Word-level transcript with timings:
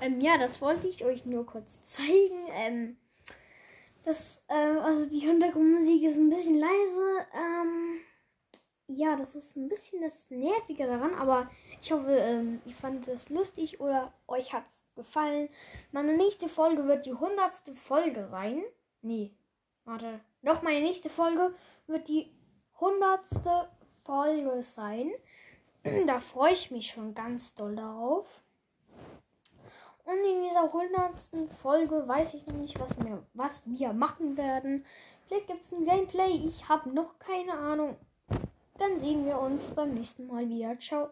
Ähm, 0.00 0.20
ja, 0.20 0.38
das 0.38 0.60
wollte 0.60 0.86
ich 0.88 1.04
euch 1.04 1.26
nur 1.26 1.46
kurz 1.46 1.82
zeigen. 1.82 2.48
Ähm, 2.52 2.96
das, 4.04 4.44
äh, 4.48 4.54
also 4.54 5.06
die 5.06 5.18
Hintergrundmusik 5.18 6.02
ist 6.02 6.16
ein 6.16 6.30
bisschen 6.30 6.58
leise. 6.58 7.26
Ähm, 7.34 7.77
ja, 8.98 9.16
das 9.16 9.34
ist 9.36 9.56
ein 9.56 9.68
bisschen 9.68 10.02
das 10.02 10.28
Nervige 10.30 10.86
daran, 10.86 11.14
aber 11.14 11.48
ich 11.80 11.92
hoffe, 11.92 12.10
ähm, 12.10 12.60
ihr 12.64 12.74
fandet 12.74 13.08
es 13.08 13.28
lustig 13.28 13.80
oder 13.80 14.12
euch 14.26 14.52
hat 14.52 14.66
es 14.66 14.82
gefallen. 14.96 15.48
Meine 15.92 16.16
nächste 16.16 16.48
Folge 16.48 16.86
wird 16.86 17.06
die 17.06 17.14
hundertste 17.14 17.74
Folge 17.74 18.26
sein. 18.26 18.62
Nee, 19.02 19.32
warte. 19.84 20.20
Doch, 20.42 20.62
meine 20.62 20.80
nächste 20.80 21.10
Folge 21.10 21.54
wird 21.86 22.08
die 22.08 22.32
hundertste 22.80 23.68
Folge 24.04 24.62
sein. 24.62 25.12
da 26.06 26.18
freue 26.18 26.52
ich 26.52 26.72
mich 26.72 26.88
schon 26.88 27.14
ganz 27.14 27.54
doll 27.54 27.76
darauf. 27.76 28.26
Und 30.04 30.24
in 30.24 30.42
dieser 30.42 30.72
hundertsten 30.72 31.48
Folge 31.50 32.08
weiß 32.08 32.34
ich 32.34 32.46
noch 32.46 32.56
nicht, 32.56 32.80
was 32.80 32.98
wir, 33.04 33.22
was 33.34 33.62
wir 33.66 33.92
machen 33.92 34.36
werden. 34.36 34.84
Vielleicht 35.26 35.46
gibt 35.46 35.62
es 35.62 35.70
ein 35.70 35.84
Gameplay. 35.84 36.30
Ich 36.30 36.68
habe 36.68 36.88
noch 36.90 37.18
keine 37.18 37.52
Ahnung. 37.52 37.96
Dann 38.78 38.98
sehen 38.98 39.26
wir 39.26 39.38
uns 39.38 39.72
beim 39.72 39.92
nächsten 39.94 40.26
Mal 40.26 40.48
wieder. 40.48 40.78
Ciao. 40.78 41.10